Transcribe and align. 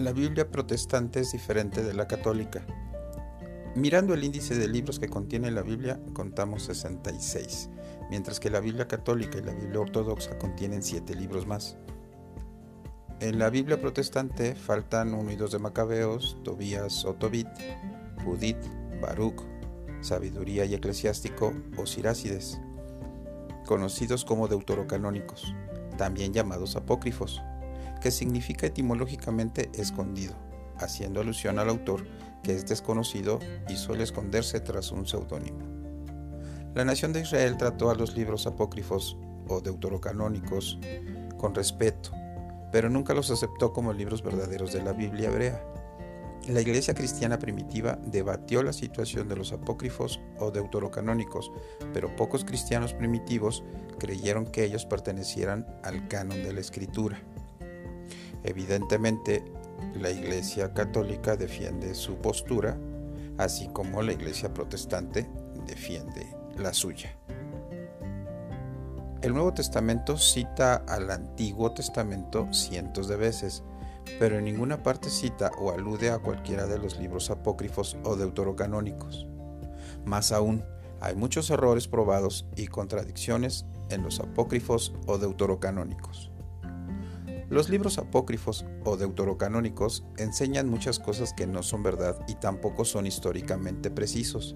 La 0.00 0.12
Biblia 0.12 0.50
protestante 0.50 1.20
es 1.20 1.32
diferente 1.32 1.82
de 1.82 1.92
la 1.92 2.08
católica. 2.08 2.64
Mirando 3.74 4.14
el 4.14 4.24
índice 4.24 4.56
de 4.56 4.66
libros 4.66 4.98
que 4.98 5.10
contiene 5.10 5.50
la 5.50 5.60
Biblia, 5.60 6.00
contamos 6.14 6.62
66, 6.62 7.68
mientras 8.08 8.40
que 8.40 8.48
la 8.48 8.60
Biblia 8.60 8.88
católica 8.88 9.36
y 9.36 9.42
la 9.42 9.52
Biblia 9.52 9.78
ortodoxa 9.78 10.38
contienen 10.38 10.82
7 10.82 11.14
libros 11.14 11.46
más. 11.46 11.76
En 13.20 13.38
la 13.38 13.50
Biblia 13.50 13.78
protestante 13.78 14.54
faltan 14.54 15.12
1 15.12 15.32
y 15.32 15.36
2 15.36 15.52
de 15.52 15.58
Macabeos, 15.58 16.38
Tobías 16.44 17.04
o 17.04 17.12
Tobit, 17.12 17.48
Judith, 18.24 18.64
Baruch, 19.02 19.42
Sabiduría 20.00 20.64
y 20.64 20.72
Eclesiástico 20.72 21.52
o 21.76 21.84
Sirácides, 21.84 22.58
conocidos 23.66 24.24
como 24.24 24.48
deuterocanónicos, 24.48 25.54
también 25.98 26.32
llamados 26.32 26.74
apócrifos 26.74 27.42
que 28.00 28.10
significa 28.10 28.66
etimológicamente 28.66 29.70
escondido, 29.74 30.34
haciendo 30.78 31.20
alusión 31.20 31.58
al 31.58 31.68
autor 31.68 32.06
que 32.42 32.54
es 32.54 32.66
desconocido 32.66 33.38
y 33.68 33.76
suele 33.76 34.04
esconderse 34.04 34.60
tras 34.60 34.92
un 34.92 35.06
seudónimo. 35.06 35.58
La 36.74 36.84
nación 36.84 37.12
de 37.12 37.20
Israel 37.20 37.56
trató 37.56 37.90
a 37.90 37.94
los 37.94 38.16
libros 38.16 38.46
apócrifos 38.46 39.16
o 39.48 39.60
deuterocanónicos 39.60 40.78
con 41.36 41.54
respeto, 41.54 42.12
pero 42.70 42.88
nunca 42.88 43.14
los 43.14 43.30
aceptó 43.30 43.72
como 43.72 43.92
libros 43.92 44.22
verdaderos 44.22 44.72
de 44.72 44.82
la 44.82 44.92
Biblia 44.92 45.28
hebrea. 45.28 45.64
La 46.48 46.60
iglesia 46.60 46.94
cristiana 46.94 47.38
primitiva 47.38 47.98
debatió 48.06 48.62
la 48.62 48.72
situación 48.72 49.28
de 49.28 49.36
los 49.36 49.52
apócrifos 49.52 50.20
o 50.38 50.50
deuterocanónicos, 50.50 51.50
pero 51.92 52.14
pocos 52.16 52.44
cristianos 52.44 52.94
primitivos 52.94 53.62
creyeron 53.98 54.46
que 54.46 54.64
ellos 54.64 54.86
pertenecieran 54.86 55.66
al 55.82 56.08
canon 56.08 56.42
de 56.42 56.52
la 56.52 56.60
escritura. 56.60 57.20
Evidentemente, 58.44 59.44
la 59.94 60.10
Iglesia 60.10 60.72
Católica 60.72 61.36
defiende 61.36 61.94
su 61.94 62.16
postura, 62.16 62.78
así 63.38 63.68
como 63.68 64.02
la 64.02 64.12
Iglesia 64.12 64.52
Protestante 64.52 65.28
defiende 65.66 66.26
la 66.56 66.72
suya. 66.72 67.16
El 69.22 69.34
Nuevo 69.34 69.52
Testamento 69.52 70.16
cita 70.16 70.76
al 70.88 71.10
Antiguo 71.10 71.72
Testamento 71.72 72.50
cientos 72.52 73.06
de 73.06 73.16
veces, 73.16 73.62
pero 74.18 74.38
en 74.38 74.44
ninguna 74.44 74.82
parte 74.82 75.10
cita 75.10 75.50
o 75.58 75.72
alude 75.72 76.10
a 76.10 76.18
cualquiera 76.18 76.66
de 76.66 76.78
los 76.78 76.98
libros 76.98 77.30
apócrifos 77.30 77.98
o 78.02 78.16
deuterocanónicos. 78.16 79.26
Más 80.06 80.32
aún, 80.32 80.64
hay 81.00 81.16
muchos 81.16 81.50
errores 81.50 81.86
probados 81.86 82.46
y 82.56 82.66
contradicciones 82.68 83.66
en 83.90 84.02
los 84.02 84.20
apócrifos 84.20 84.94
o 85.06 85.18
deuterocanónicos. 85.18 86.30
Los 87.50 87.68
libros 87.68 87.98
apócrifos 87.98 88.64
o 88.84 88.96
deuterocanónicos 88.96 90.04
enseñan 90.18 90.68
muchas 90.68 91.00
cosas 91.00 91.32
que 91.34 91.48
no 91.48 91.64
son 91.64 91.82
verdad 91.82 92.16
y 92.28 92.36
tampoco 92.36 92.84
son 92.84 93.08
históricamente 93.08 93.90
precisos. 93.90 94.54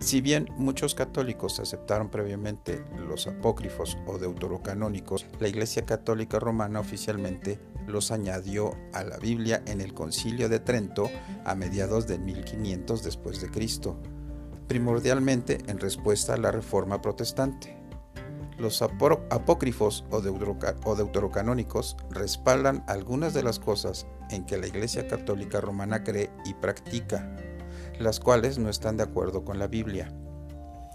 Si 0.00 0.22
bien 0.22 0.48
muchos 0.56 0.94
católicos 0.94 1.60
aceptaron 1.60 2.10
previamente 2.10 2.82
los 3.06 3.26
apócrifos 3.26 3.98
o 4.06 4.16
deuterocanónicos, 4.16 5.26
la 5.38 5.48
Iglesia 5.48 5.84
Católica 5.84 6.38
Romana 6.38 6.80
oficialmente 6.80 7.60
los 7.86 8.10
añadió 8.10 8.74
a 8.94 9.04
la 9.04 9.18
Biblia 9.18 9.62
en 9.66 9.82
el 9.82 9.92
Concilio 9.92 10.48
de 10.48 10.60
Trento 10.60 11.10
a 11.44 11.54
mediados 11.54 12.06
de 12.06 12.18
1500 12.18 13.02
después 13.02 13.42
de 13.42 13.50
Cristo, 13.50 14.00
primordialmente 14.66 15.58
en 15.66 15.78
respuesta 15.78 16.34
a 16.34 16.38
la 16.38 16.52
Reforma 16.52 17.02
protestante. 17.02 17.81
Los 18.62 18.80
apócrifos 18.80 20.04
o, 20.12 20.20
deuterocanónicos 20.20 21.96
respaldan 22.10 22.84
algunas 22.86 23.34
de 23.34 23.42
las 23.42 23.58
cosas 23.58 24.06
en 24.30 24.44
que 24.44 24.56
la 24.56 24.68
Iglesia 24.68 25.08
Católica 25.08 25.60
Romana 25.60 26.04
cree 26.04 26.30
y 26.44 26.54
practica, 26.54 27.34
las 27.98 28.20
cuales 28.20 28.58
no 28.58 28.68
están 28.68 28.96
de 28.96 29.02
acuerdo 29.02 29.44
con 29.44 29.58
la 29.58 29.66
Biblia. 29.66 30.12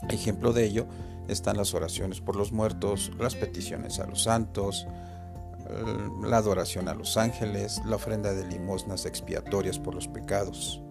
Ejemplo 0.08 0.53
de 0.53 0.64
ello 0.64 0.88
están 1.28 1.58
las 1.58 1.74
oraciones 1.74 2.22
por 2.22 2.38
los 2.38 2.53
muertos, 2.53 3.12
las 3.19 3.36
peticiones 3.36 4.00
a 4.00 4.08
los 4.08 4.24
santos, 4.24 4.88
la 6.24 6.38
adoración 6.38 6.88
a 6.88 6.94
los 6.94 7.18
ángeles, 7.18 7.81
la 7.86 7.97
ofrenda 7.97 8.31
de 8.34 8.47
limosnas 8.47 9.06
expiatorias 9.06 9.78
por 9.78 9.94
los 9.94 10.08
pecados. 10.08 10.81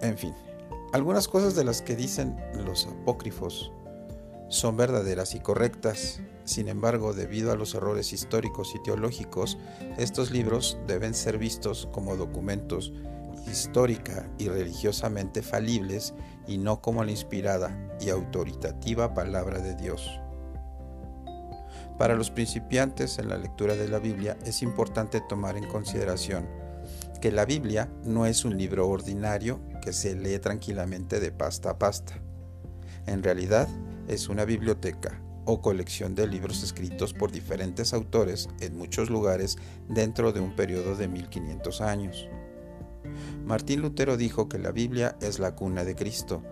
En 0.00 0.16
fin, 0.16 0.32
algunas 0.94 1.28
cosas 1.28 1.54
de 1.54 1.64
las 1.64 1.82
que 1.82 1.96
dicen 1.96 2.34
los 2.54 2.86
apócrifos 2.86 3.70
son 4.50 4.76
verdaderas 4.76 5.34
y 5.34 5.40
correctas. 5.40 6.20
Sin 6.44 6.68
embargo, 6.68 7.14
debido 7.14 7.52
a 7.52 7.56
los 7.56 7.74
errores 7.74 8.12
históricos 8.12 8.74
y 8.74 8.82
teológicos, 8.82 9.56
estos 9.96 10.30
libros 10.32 10.76
deben 10.86 11.14
ser 11.14 11.38
vistos 11.38 11.88
como 11.92 12.16
documentos 12.16 12.92
histórica 13.50 14.28
y 14.38 14.48
religiosamente 14.48 15.42
falibles 15.42 16.14
y 16.46 16.58
no 16.58 16.82
como 16.82 17.04
la 17.04 17.12
inspirada 17.12 17.76
y 18.00 18.10
autoritativa 18.10 19.14
palabra 19.14 19.60
de 19.60 19.76
Dios. 19.76 20.20
Para 21.96 22.14
los 22.14 22.30
principiantes 22.30 23.18
en 23.18 23.28
la 23.28 23.38
lectura 23.38 23.76
de 23.76 23.88
la 23.88 23.98
Biblia 23.98 24.36
es 24.44 24.62
importante 24.62 25.20
tomar 25.28 25.56
en 25.56 25.68
consideración 25.68 26.48
que 27.20 27.30
la 27.30 27.44
Biblia 27.44 27.88
no 28.04 28.26
es 28.26 28.44
un 28.44 28.56
libro 28.56 28.88
ordinario 28.88 29.60
que 29.82 29.92
se 29.92 30.16
lee 30.16 30.38
tranquilamente 30.38 31.20
de 31.20 31.30
pasta 31.30 31.70
a 31.70 31.78
pasta. 31.78 32.14
En 33.06 33.22
realidad, 33.22 33.68
es 34.10 34.28
una 34.28 34.44
biblioteca 34.44 35.22
o 35.44 35.62
colección 35.62 36.16
de 36.16 36.26
libros 36.26 36.64
escritos 36.64 37.14
por 37.14 37.30
diferentes 37.30 37.94
autores 37.94 38.48
en 38.58 38.76
muchos 38.76 39.08
lugares 39.08 39.56
dentro 39.88 40.32
de 40.32 40.40
un 40.40 40.56
periodo 40.56 40.96
de 40.96 41.06
1500 41.06 41.80
años. 41.80 42.28
Martín 43.44 43.82
Lutero 43.82 44.16
dijo 44.16 44.48
que 44.48 44.58
la 44.58 44.72
Biblia 44.72 45.16
es 45.20 45.38
la 45.38 45.54
cuna 45.54 45.84
de 45.84 45.94
Cristo, 45.94 46.42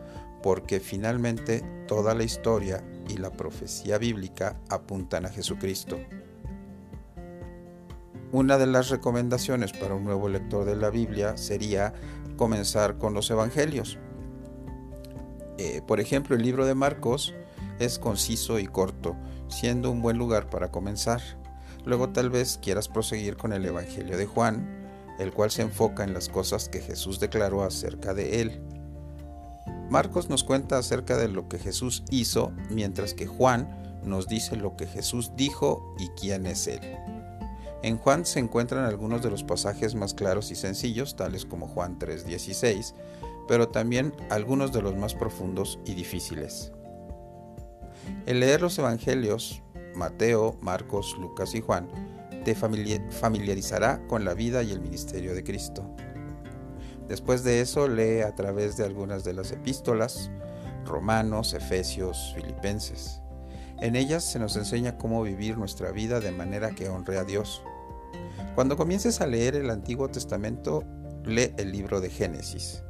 porque 0.41 0.79
finalmente 0.79 1.65
toda 1.89 2.15
la 2.15 2.23
historia 2.23 2.85
y 3.09 3.17
la 3.17 3.33
profecía 3.33 3.99
bíblica 3.99 4.61
apuntan 4.69 5.27
a 5.27 5.31
Jesucristo. 5.31 5.99
Una 8.31 8.57
de 8.57 8.67
las 8.67 8.89
recomendaciones 8.91 9.73
para 9.73 9.95
un 9.95 10.05
nuevo 10.05 10.29
lector 10.29 10.65
de 10.65 10.77
la 10.77 10.91
Biblia 10.91 11.37
sería 11.37 11.93
comenzar 12.37 12.99
con 12.99 13.15
los 13.15 13.31
Evangelios. 13.31 13.99
Eh, 15.59 15.83
por 15.87 16.01
ejemplo, 16.01 16.37
el 16.37 16.43
libro 16.43 16.67
de 16.67 16.75
Marcos 16.75 17.35
es 17.79 17.99
conciso 17.99 18.59
y 18.59 18.67
corto, 18.67 19.17
siendo 19.49 19.91
un 19.91 20.01
buen 20.01 20.17
lugar 20.17 20.49
para 20.49 20.71
comenzar. 20.71 21.21
Luego 21.85 22.11
tal 22.11 22.31
vez 22.31 22.59
quieras 22.63 22.89
proseguir 22.89 23.37
con 23.37 23.53
el 23.53 23.65
Evangelio 23.65 24.17
de 24.17 24.27
Juan, 24.27 24.89
el 25.19 25.33
cual 25.33 25.51
se 25.51 25.63
enfoca 25.63 26.05
en 26.05 26.15
las 26.15 26.29
cosas 26.29 26.69
que 26.69 26.81
Jesús 26.81 27.19
declaró 27.19 27.65
acerca 27.65 28.15
de 28.15 28.41
él. 28.41 28.61
Marcos 29.91 30.29
nos 30.29 30.45
cuenta 30.45 30.79
acerca 30.79 31.17
de 31.17 31.29
lo 31.29 31.49
que 31.49 31.59
Jesús 31.59 32.05
hizo, 32.11 32.53
mientras 32.71 33.15
que 33.15 33.27
Juan 33.27 34.01
nos 34.05 34.29
dice 34.29 34.57
lo 34.57 34.77
que 34.77 34.87
Jesús 34.87 35.33
dijo 35.35 35.95
y 35.99 36.09
quién 36.09 36.47
es 36.47 36.67
él. 36.67 36.81
En 37.83 37.97
Juan 37.97 38.27
se 38.27 38.41
encuentran 38.41 38.85
algunos 38.85 39.23
de 39.23 39.31
los 39.31 39.45
pasajes 39.45 39.95
más 39.95 40.15
claros 40.15 40.51
y 40.51 40.57
sencillos, 40.57 41.17
tales 41.17 41.45
como 41.45 41.69
Juan 41.69 41.99
3:16, 41.99 42.95
pero 43.49 43.71
también 43.71 44.13
algunos 44.31 44.73
de 44.73 44.83
los 44.83 44.95
más 44.95 45.15
profundos 45.15 45.81
y 45.87 45.95
difíciles. 45.95 46.71
El 48.27 48.41
leer 48.41 48.61
los 48.61 48.79
Evangelios, 48.79 49.63
Mateo, 49.95 50.57
Marcos, 50.61 51.17
Lucas 51.19 51.55
y 51.55 51.63
Juan, 51.63 51.89
te 52.45 52.55
familiarizará 52.55 54.07
con 54.07 54.25
la 54.25 54.35
vida 54.35 54.63
y 54.63 54.71
el 54.71 54.81
ministerio 54.81 55.35
de 55.35 55.43
Cristo. 55.43 55.91
Después 57.09 57.43
de 57.43 57.63
eso, 57.63 57.89
lee 57.89 58.21
a 58.21 58.35
través 58.35 58.77
de 58.77 58.85
algunas 58.85 59.25
de 59.25 59.33
las 59.33 59.51
epístolas, 59.51 60.31
Romanos, 60.85 61.55
Efesios, 61.55 62.33
Filipenses. 62.35 63.23
En 63.81 63.97
ellas 63.97 64.25
se 64.25 64.39
nos 64.39 64.57
enseña 64.57 64.99
cómo 64.99 65.23
vivir 65.23 65.57
nuestra 65.57 65.91
vida 65.91 66.21
de 66.21 66.33
manera 66.33 66.71
que 66.71 66.89
honre 66.89 67.19
a 67.19 67.25
Dios. 67.25 67.63
Cuando 68.55 68.77
comiences 68.77 69.21
a 69.21 69.27
leer 69.27 69.55
el 69.55 69.71
Antiguo 69.71 70.09
Testamento, 70.09 70.85
lee 71.25 71.55
el 71.57 71.73
libro 71.73 72.01
de 72.01 72.11
Génesis 72.11 72.83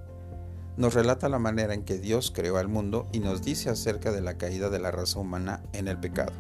nos 0.79 0.95
relata 0.95 1.29
la 1.29 1.41
manera 1.41 1.75
en 1.75 1.83
que 1.83 1.99
Dios 1.99 2.33
creó 2.33 2.57
al 2.57 2.69
mundo 2.69 3.09
y 3.11 3.19
nos 3.19 3.43
dice 3.43 3.69
acerca 3.69 4.13
de 4.13 4.21
la 4.21 4.39
caída 4.39 4.71
de 4.71 4.79
la 4.79 4.93
raza 4.93 5.19
humana 5.19 5.61
en 5.73 5.89
el 5.89 5.99
pecado, 5.99 6.33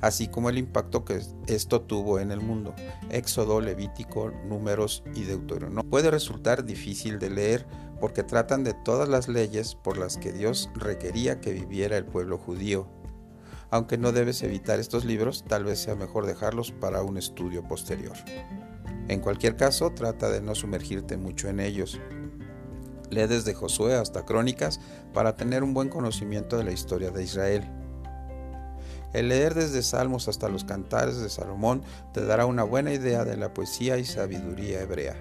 así 0.00 0.28
como 0.28 0.50
el 0.50 0.56
impacto 0.56 1.04
que 1.04 1.20
esto 1.48 1.80
tuvo 1.80 2.20
en 2.20 2.30
el 2.30 2.40
mundo. 2.40 2.76
Éxodo, 3.10 3.60
Levítico, 3.60 4.30
Números 4.46 5.02
y 5.16 5.24
Deuteronomio. 5.24 5.90
Puede 5.90 6.12
resultar 6.12 6.64
difícil 6.64 7.18
de 7.18 7.30
leer 7.30 7.66
porque 8.00 8.22
tratan 8.22 8.62
de 8.62 8.72
todas 8.72 9.08
las 9.08 9.26
leyes 9.26 9.74
por 9.74 9.98
las 9.98 10.16
que 10.16 10.32
Dios 10.32 10.70
requería 10.76 11.40
que 11.40 11.52
viviera 11.52 11.96
el 11.96 12.04
pueblo 12.04 12.38
judío. 12.38 12.86
Aunque 13.70 13.98
no 13.98 14.12
debes 14.12 14.44
evitar 14.44 14.78
estos 14.78 15.04
libros, 15.04 15.44
tal 15.44 15.64
vez 15.64 15.80
sea 15.80 15.96
mejor 15.96 16.24
dejarlos 16.24 16.70
para 16.70 17.02
un 17.02 17.18
estudio 17.18 17.66
posterior. 17.66 18.16
En 19.08 19.18
cualquier 19.18 19.56
caso, 19.56 19.90
trata 19.90 20.30
de 20.30 20.40
no 20.40 20.54
sumergirte 20.54 21.16
mucho 21.16 21.48
en 21.48 21.58
ellos, 21.60 21.98
Lee 23.10 23.26
desde 23.26 23.54
Josué 23.54 23.94
hasta 23.94 24.24
Crónicas 24.24 24.80
para 25.12 25.36
tener 25.36 25.62
un 25.62 25.74
buen 25.74 25.88
conocimiento 25.88 26.56
de 26.56 26.64
la 26.64 26.72
historia 26.72 27.10
de 27.10 27.22
Israel. 27.22 27.64
El 29.12 29.28
leer 29.28 29.54
desde 29.54 29.82
Salmos 29.82 30.28
hasta 30.28 30.48
los 30.48 30.64
cantares 30.64 31.18
de 31.20 31.30
Salomón 31.30 31.82
te 32.12 32.24
dará 32.24 32.44
una 32.44 32.62
buena 32.62 32.92
idea 32.92 33.24
de 33.24 33.36
la 33.36 33.54
poesía 33.54 33.96
y 33.96 34.04
sabiduría 34.04 34.82
hebrea. 34.82 35.16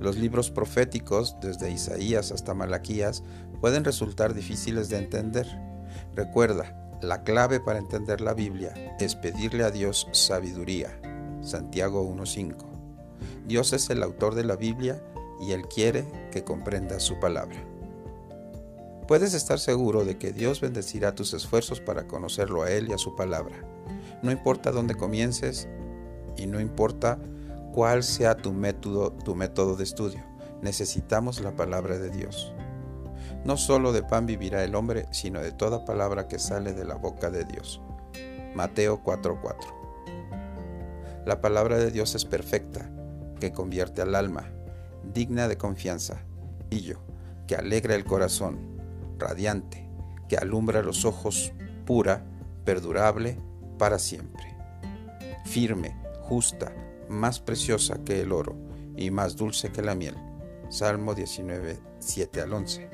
Los 0.00 0.16
libros 0.16 0.50
proféticos, 0.50 1.36
desde 1.42 1.70
Isaías 1.70 2.32
hasta 2.32 2.54
Malaquías, 2.54 3.22
pueden 3.60 3.84
resultar 3.84 4.32
difíciles 4.32 4.88
de 4.88 4.98
entender. 4.98 5.46
Recuerda, 6.14 6.74
la 7.02 7.22
clave 7.22 7.60
para 7.60 7.78
entender 7.78 8.20
la 8.20 8.32
Biblia 8.32 8.72
es 8.98 9.14
pedirle 9.14 9.64
a 9.64 9.70
Dios 9.70 10.08
sabiduría. 10.12 10.98
Santiago 11.42 12.08
1.5. 12.08 12.54
Dios 13.46 13.72
es 13.72 13.90
el 13.90 14.02
autor 14.02 14.34
de 14.34 14.44
la 14.44 14.56
Biblia 14.56 15.02
y 15.40 15.52
Él 15.52 15.66
quiere 15.68 16.06
que 16.30 16.44
comprendas 16.44 17.02
su 17.02 17.18
palabra. 17.18 17.56
Puedes 19.06 19.32
estar 19.32 19.58
seguro 19.58 20.04
de 20.04 20.18
que 20.18 20.32
Dios 20.32 20.60
bendecirá 20.60 21.14
tus 21.14 21.32
esfuerzos 21.32 21.80
para 21.80 22.06
conocerlo 22.06 22.62
a 22.62 22.70
Él 22.70 22.88
y 22.88 22.92
a 22.92 22.98
su 22.98 23.16
palabra. 23.16 23.56
No 24.22 24.30
importa 24.30 24.70
dónde 24.70 24.94
comiences 24.94 25.68
y 26.36 26.46
no 26.46 26.60
importa 26.60 27.18
cuál 27.72 28.02
sea 28.02 28.36
tu 28.36 28.52
método, 28.52 29.12
tu 29.12 29.34
método 29.34 29.76
de 29.76 29.84
estudio, 29.84 30.22
necesitamos 30.60 31.40
la 31.40 31.52
palabra 31.52 31.98
de 31.98 32.10
Dios. 32.10 32.52
No 33.44 33.56
solo 33.56 33.92
de 33.92 34.02
pan 34.02 34.26
vivirá 34.26 34.64
el 34.64 34.74
hombre, 34.74 35.06
sino 35.10 35.40
de 35.40 35.52
toda 35.52 35.84
palabra 35.84 36.28
que 36.28 36.38
sale 36.38 36.72
de 36.74 36.84
la 36.84 36.96
boca 36.96 37.30
de 37.30 37.44
Dios. 37.44 37.80
Mateo 38.54 39.02
4:4. 39.02 39.74
La 41.24 41.40
palabra 41.40 41.78
de 41.78 41.90
Dios 41.90 42.14
es 42.14 42.24
perfecta, 42.24 42.90
que 43.40 43.52
convierte 43.52 44.02
al 44.02 44.14
alma, 44.14 44.50
digna 45.12 45.48
de 45.48 45.56
confianza, 45.56 46.24
y 46.70 46.80
yo, 46.80 46.96
que 47.46 47.56
alegra 47.56 47.94
el 47.94 48.04
corazón, 48.04 48.58
radiante, 49.18 49.88
que 50.28 50.36
alumbra 50.36 50.82
los 50.82 51.04
ojos, 51.04 51.52
pura, 51.86 52.24
perdurable, 52.64 53.38
para 53.78 53.98
siempre. 53.98 54.54
Firme, 55.46 55.96
justa, 56.22 56.72
más 57.08 57.40
preciosa 57.40 58.04
que 58.04 58.20
el 58.20 58.32
oro 58.32 58.54
y 58.96 59.10
más 59.10 59.36
dulce 59.36 59.70
que 59.70 59.82
la 59.82 59.94
miel. 59.94 60.16
Salmo 60.68 61.14
19, 61.14 61.78
7 61.98 62.40
al 62.42 62.52
11. 62.52 62.90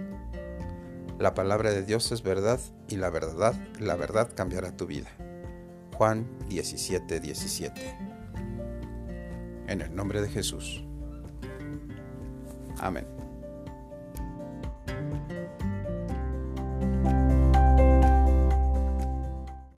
La 1.18 1.34
palabra 1.34 1.70
de 1.70 1.82
Dios 1.82 2.12
es 2.12 2.22
verdad 2.22 2.60
y 2.88 2.96
la 2.96 3.10
verdad, 3.10 3.54
la 3.80 3.96
verdad 3.96 4.30
cambiará 4.34 4.76
tu 4.76 4.86
vida. 4.86 5.08
Juan 5.96 6.26
17, 6.48 7.20
17. 7.20 7.98
En 9.66 9.80
el 9.80 9.94
nombre 9.94 10.20
de 10.20 10.28
Jesús. 10.28 10.83
Amen. 12.80 13.23